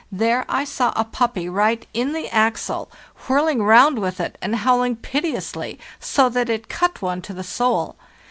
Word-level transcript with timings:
There 0.11 0.45
I 0.49 0.63
saw 0.63 0.91
a 0.95 1.05
puppy 1.05 1.47
right 1.47 1.85
in 1.93 2.13
the 2.13 2.27
axle, 2.33 2.89
whirling 3.27 3.61
round 3.61 3.99
with 3.99 4.19
it 4.19 4.35
and 4.41 4.55
howl 4.55 4.81
ing 4.81 4.95
piteously, 4.95 5.77
so 5.99 6.27
that 6.29 6.49
it 6.49 6.67
cut 6.67 7.03
one 7.03 7.21
to 7.21 7.35
the 7.35 7.43
soul. 7.43 7.97